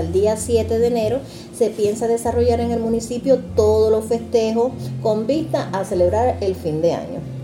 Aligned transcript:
El 0.00 0.12
día 0.12 0.36
7 0.36 0.78
de 0.78 0.86
enero 0.86 1.20
se 1.56 1.70
piensa 1.70 2.08
desarrollar 2.08 2.60
en 2.60 2.70
el 2.70 2.80
municipio 2.80 3.38
todos 3.56 3.90
los 3.90 4.04
festejos 4.06 4.72
con 5.02 5.26
vista 5.26 5.68
a 5.72 5.84
celebrar 5.84 6.38
el 6.40 6.54
fin 6.54 6.82
de 6.82 6.92
año. 6.92 7.34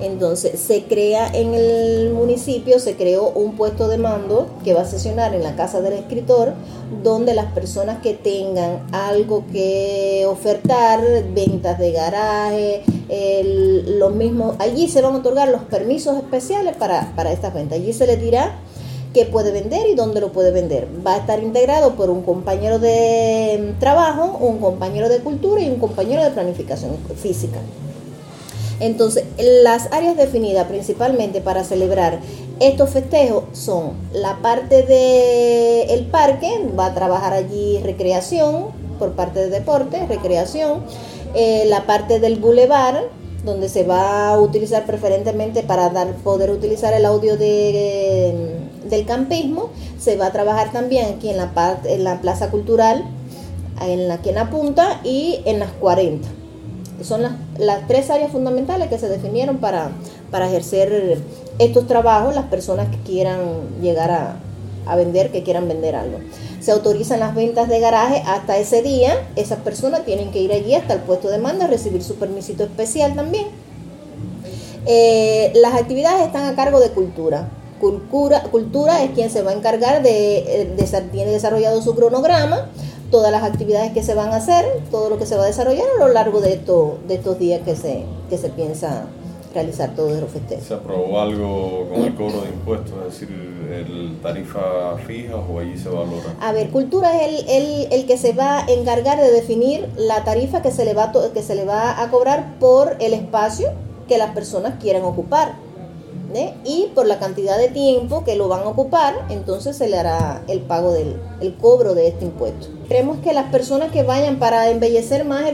Entonces 0.00 0.58
se 0.58 0.84
crea 0.84 1.28
en 1.32 1.54
el 1.54 2.12
municipio, 2.12 2.80
se 2.80 2.96
creó 2.96 3.28
un 3.28 3.56
puesto 3.56 3.88
de 3.88 3.96
mando 3.96 4.48
que 4.64 4.74
va 4.74 4.82
a 4.82 4.84
sesionar 4.86 5.34
en 5.34 5.42
la 5.42 5.54
casa 5.54 5.80
del 5.80 5.92
escritor, 5.92 6.54
donde 7.02 7.32
las 7.32 7.52
personas 7.52 8.02
que 8.02 8.14
tengan 8.14 8.84
algo 8.92 9.44
que 9.52 10.26
ofertar, 10.28 11.00
ventas 11.32 11.78
de 11.78 11.92
garaje, 11.92 12.82
los 13.98 14.14
mismos, 14.14 14.56
allí 14.58 14.88
se 14.88 15.00
van 15.00 15.14
a 15.14 15.18
otorgar 15.18 15.48
los 15.48 15.62
permisos 15.62 16.16
especiales 16.16 16.76
para, 16.76 17.12
para 17.14 17.32
estas 17.32 17.54
ventas. 17.54 17.78
Allí 17.78 17.92
se 17.92 18.06
les 18.06 18.20
dirá 18.20 18.58
qué 19.14 19.24
puede 19.24 19.52
vender 19.52 19.88
y 19.88 19.94
dónde 19.94 20.20
lo 20.20 20.32
puede 20.32 20.50
vender. 20.50 20.88
Va 21.06 21.14
a 21.14 21.18
estar 21.18 21.42
integrado 21.42 21.94
por 21.94 22.10
un 22.10 22.22
compañero 22.22 22.78
de 22.78 23.74
trabajo, 23.80 24.36
un 24.40 24.58
compañero 24.58 25.08
de 25.08 25.20
cultura 25.20 25.62
y 25.62 25.70
un 25.70 25.78
compañero 25.78 26.22
de 26.22 26.30
planificación 26.30 26.98
física. 27.16 27.60
Entonces, 28.80 29.24
las 29.38 29.90
áreas 29.92 30.16
definidas 30.16 30.66
principalmente 30.66 31.40
para 31.40 31.62
celebrar 31.62 32.18
estos 32.58 32.90
festejos 32.90 33.44
son 33.52 33.92
la 34.12 34.38
parte 34.42 34.82
del 34.82 35.90
el 35.90 36.06
parque, 36.06 36.50
va 36.78 36.86
a 36.86 36.94
trabajar 36.94 37.32
allí 37.32 37.78
recreación 37.82 38.66
por 38.98 39.12
parte 39.12 39.40
de 39.40 39.50
deporte, 39.50 40.06
recreación, 40.06 40.82
eh, 41.34 41.64
la 41.66 41.86
parte 41.86 42.18
del 42.18 42.36
bulevar, 42.36 43.04
donde 43.44 43.68
se 43.68 43.84
va 43.84 44.30
a 44.30 44.40
utilizar 44.40 44.86
preferentemente 44.86 45.62
para 45.62 45.90
dar, 45.90 46.14
poder 46.16 46.50
utilizar 46.50 46.94
el 46.94 47.04
audio 47.04 47.36
de 47.36 48.63
del 48.88 49.06
campismo. 49.06 49.70
Se 49.98 50.16
va 50.16 50.26
a 50.26 50.32
trabajar 50.32 50.72
también 50.72 51.14
aquí 51.14 51.30
en 51.30 51.36
la, 51.36 51.52
parte, 51.52 51.94
en 51.94 52.04
la 52.04 52.20
Plaza 52.20 52.50
Cultural, 52.50 53.04
en 53.80 54.08
la, 54.08 54.14
aquí 54.14 54.30
en 54.30 54.50
punta 54.50 55.00
y 55.04 55.40
en 55.44 55.58
las 55.58 55.70
40. 55.72 56.28
Son 57.02 57.22
las, 57.22 57.86
tres 57.88 58.10
áreas 58.10 58.30
fundamentales 58.30 58.88
que 58.88 58.98
se 58.98 59.08
definieron 59.08 59.58
para, 59.58 59.90
ejercer 60.32 61.18
estos 61.58 61.86
trabajos 61.86 62.34
las 62.34 62.46
personas 62.46 62.88
que 62.88 62.98
quieran 62.98 63.40
llegar 63.80 64.10
a, 64.10 64.96
vender, 64.96 65.30
que 65.30 65.42
quieran 65.42 65.68
vender 65.68 65.96
algo. 65.96 66.18
Se 66.60 66.72
autorizan 66.72 67.20
las 67.20 67.34
ventas 67.34 67.68
de 67.68 67.80
garaje 67.80 68.22
hasta 68.26 68.56
ese 68.58 68.82
día. 68.82 69.14
Esas 69.36 69.58
personas 69.58 70.04
tienen 70.04 70.30
que 70.30 70.40
ir 70.40 70.52
allí 70.52 70.74
hasta 70.74 70.94
el 70.94 71.00
puesto 71.00 71.28
de 71.28 71.38
manda, 71.38 71.66
recibir 71.66 72.02
su 72.02 72.14
permisito 72.14 72.64
especial 72.64 73.14
también. 73.14 73.46
Eh, 74.86 75.52
las 75.54 75.74
actividades 75.74 76.26
están 76.26 76.44
a 76.44 76.54
cargo 76.54 76.80
de 76.80 76.90
cultura. 76.90 77.48
Cultura, 77.80 78.42
cultura 78.44 79.02
es 79.02 79.10
quien 79.10 79.30
se 79.30 79.42
va 79.42 79.50
a 79.50 79.54
encargar 79.54 80.02
de, 80.02 80.38
eh, 80.38 80.74
de, 80.76 81.00
tiene 81.12 81.30
desarrollado 81.30 81.82
su 81.82 81.94
cronograma, 81.94 82.68
todas 83.10 83.30
las 83.30 83.42
actividades 83.42 83.92
que 83.92 84.02
se 84.02 84.14
van 84.14 84.30
a 84.30 84.36
hacer, 84.36 84.64
todo 84.90 85.10
lo 85.10 85.18
que 85.18 85.26
se 85.26 85.36
va 85.36 85.44
a 85.44 85.46
desarrollar 85.46 85.86
a 85.96 86.06
lo 86.06 86.12
largo 86.12 86.40
de, 86.40 86.54
esto, 86.54 86.98
de 87.06 87.14
estos 87.14 87.38
días 87.38 87.60
que 87.64 87.76
se, 87.76 88.04
que 88.30 88.38
se 88.38 88.48
piensa 88.48 89.06
realizar 89.54 89.94
todos 89.94 90.20
los 90.20 90.30
festejos. 90.30 90.64
¿Se 90.64 90.74
aprobó 90.74 91.20
algo 91.20 91.88
con 91.88 92.02
el 92.02 92.14
cobro 92.14 92.42
de 92.42 92.48
impuestos, 92.48 92.92
es 93.06 93.20
decir, 93.20 93.28
el 93.72 94.18
tarifa 94.20 94.96
fija 95.06 95.36
o 95.36 95.58
allí 95.58 95.78
se 95.78 95.88
valora? 95.88 96.34
A 96.40 96.52
ver, 96.52 96.70
cultura 96.70 97.16
es 97.16 97.28
el, 97.28 97.48
el, 97.48 97.92
el, 97.92 98.06
que 98.06 98.18
se 98.18 98.32
va 98.32 98.64
a 98.64 98.66
encargar 98.66 99.20
de 99.20 99.30
definir 99.30 99.88
la 99.96 100.24
tarifa 100.24 100.60
que 100.60 100.72
se 100.72 100.84
le 100.84 100.92
va, 100.92 101.12
que 101.32 101.42
se 101.42 101.54
le 101.54 101.64
va 101.64 102.02
a 102.02 102.10
cobrar 102.10 102.58
por 102.58 102.96
el 102.98 103.14
espacio 103.14 103.68
que 104.08 104.18
las 104.18 104.34
personas 104.34 104.74
quieran 104.80 105.02
ocupar 105.04 105.54
y 106.64 106.90
por 106.94 107.06
la 107.06 107.18
cantidad 107.18 107.56
de 107.58 107.68
tiempo 107.68 108.24
que 108.24 108.34
lo 108.34 108.48
van 108.48 108.60
a 108.60 108.68
ocupar, 108.68 109.14
entonces 109.30 109.76
se 109.76 109.88
le 109.88 109.96
hará 109.96 110.42
el 110.48 110.60
pago 110.60 110.92
del 110.92 111.16
el 111.40 111.54
cobro 111.54 111.94
de 111.94 112.08
este 112.08 112.24
impuesto. 112.24 112.68
Creemos 112.88 113.18
que 113.18 113.32
las 113.32 113.50
personas 113.50 113.92
que 113.92 114.02
vayan 114.02 114.38
para 114.38 114.70
embellecer 114.70 115.24
más 115.24 115.44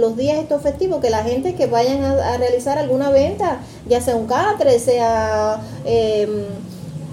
los 0.00 0.16
días 0.16 0.38
estos 0.38 0.62
festivos, 0.62 1.00
que 1.00 1.10
la 1.10 1.24
gente 1.24 1.54
que 1.54 1.66
vayan 1.66 2.02
a, 2.04 2.36
realizar 2.36 2.78
alguna 2.78 3.10
venta, 3.10 3.60
ya 3.88 4.00
sea 4.00 4.16
un 4.16 4.26
catre, 4.26 4.78
sea 4.78 5.60
em, 5.84 6.44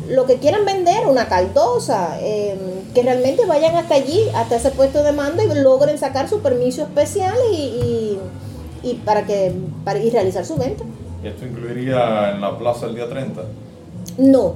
lo 0.07 0.25
que 0.25 0.35
quieran 0.35 0.65
vender, 0.65 1.07
una 1.07 1.27
caldosa, 1.27 2.17
em, 2.21 2.57
que 2.93 3.03
realmente 3.03 3.45
vayan 3.45 3.75
hasta 3.75 3.95
allí, 3.95 4.21
hasta 4.35 4.55
ese 4.57 4.71
puesto 4.71 5.03
de 5.03 5.11
mando 5.11 5.43
y 5.43 5.47
logren 5.55 5.97
sacar 5.97 6.29
su 6.29 6.39
permiso 6.39 6.83
especial 6.83 7.35
y, 7.51 8.19
y, 8.83 8.93
para 9.05 9.25
que 9.25 9.53
para 9.83 9.99
ir 9.99 10.13
realizar 10.13 10.45
su 10.45 10.55
venta. 10.55 10.83
¿Y 11.23 11.27
esto 11.27 11.45
incluiría 11.45 12.31
en 12.31 12.41
la 12.41 12.57
plaza 12.57 12.85
el 12.85 12.95
día 12.95 13.09
30? 13.09 13.41
No, 14.17 14.53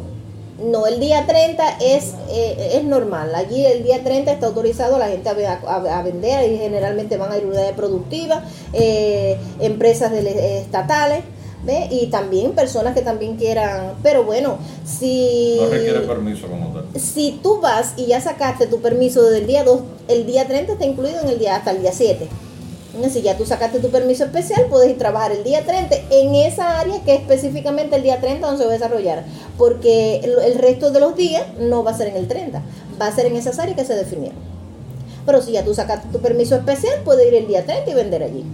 no, 0.62 0.88
el 0.88 1.00
día 1.00 1.26
30 1.26 1.78
es, 1.82 2.14
eh, 2.30 2.72
es 2.76 2.84
normal. 2.84 3.34
Allí 3.36 3.66
el 3.66 3.84
día 3.84 4.04
30 4.04 4.32
está 4.32 4.48
autorizado 4.48 4.98
la 4.98 5.08
gente 5.08 5.30
a, 5.30 6.02
vender 6.04 6.52
y 6.52 6.58
generalmente 6.58 7.18
van 7.18 7.32
a 7.32 7.38
ir 7.38 7.46
unidades 7.46 7.74
productivas, 7.74 8.44
eh, 8.72 9.38
empresas 9.60 10.12
estatales. 10.14 11.24
¿ve? 11.66 11.88
Y 11.90 12.08
también 12.08 12.52
personas 12.52 12.94
que 12.94 13.02
también 13.02 13.38
quieran, 13.38 13.94
pero 14.04 14.24
bueno, 14.24 14.58
si... 14.86 15.58
No 15.60 15.70
requiere 15.70 16.02
permiso 16.02 16.48
como 16.48 16.68
tal. 16.70 16.86
Si 17.00 17.40
tú 17.42 17.62
vas 17.62 17.94
y 17.98 18.08
ya 18.08 18.22
sacaste 18.22 18.68
tu 18.68 18.82
permiso 18.82 19.24
desde 19.24 19.40
el 19.40 19.48
día 19.48 19.64
2, 19.64 19.82
el 20.10 20.26
día 20.26 20.46
30 20.46 20.74
está 20.74 20.86
incluido 20.86 21.22
en 21.22 21.30
el 21.30 21.40
día 21.40 21.56
hasta 21.56 21.72
el 21.72 21.82
día 21.82 21.92
7. 21.94 22.28
Si 23.12 23.24
ya 23.24 23.36
tú 23.36 23.46
sacaste 23.46 23.80
tu 23.80 23.90
permiso 23.90 24.24
especial, 24.24 24.68
puedes 24.70 24.90
ir 24.90 24.96
a 24.96 25.00
trabajar 25.00 25.32
el 25.32 25.44
día 25.44 25.66
30 25.66 25.96
en 26.12 26.36
esa 26.36 26.80
área 26.80 27.02
que 27.04 27.16
específicamente 27.16 27.96
el 27.96 28.04
día 28.04 28.22
30 28.22 28.46
donde 28.46 28.62
se 28.62 28.68
va 28.68 28.72
a 28.72 28.78
desarrollar. 28.78 29.24
Porque 29.58 30.18
el, 30.24 30.60
resto 30.60 30.92
de 30.92 31.00
los 31.00 31.16
días 31.16 31.44
no 31.60 31.84
va 31.84 31.92
a 31.92 31.98
ser 31.98 32.10
en 32.10 32.18
el 32.18 32.28
30, 32.28 32.62
va 33.02 33.08
a 33.08 33.12
ser 33.12 33.26
en 33.26 33.36
esas 33.36 33.58
áreas 33.58 33.78
que 33.78 33.84
se 33.84 33.96
definieron. 33.96 34.38
Pero 35.26 35.42
si 35.42 35.54
ya 35.54 35.64
tú 35.64 35.74
sacaste 35.74 36.08
tu 36.10 36.20
permiso 36.20 36.56
especial, 36.56 37.02
puedes 37.04 37.28
ir 37.28 37.34
el 37.34 37.48
día 37.48 37.66
30 37.66 37.90
y 37.90 37.94
vender 37.96 38.24
allí. 38.24 38.46